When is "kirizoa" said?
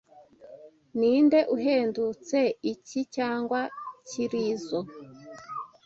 4.07-4.91